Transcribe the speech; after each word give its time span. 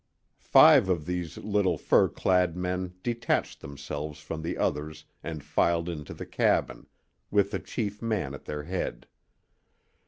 Five 0.39 0.89
of 0.89 1.05
these 1.05 1.37
little 1.37 1.77
fur 1.77 2.07
clad 2.07 2.57
men 2.57 2.95
detached 3.03 3.61
themselves 3.61 4.19
from 4.19 4.41
the 4.41 4.57
others 4.57 5.05
and 5.23 5.43
filed 5.43 5.87
into 5.87 6.15
the 6.15 6.25
cabin, 6.25 6.87
with 7.29 7.51
the 7.51 7.59
chief 7.59 8.01
man 8.01 8.33
at 8.33 8.45
their 8.45 8.63
head. 8.63 9.05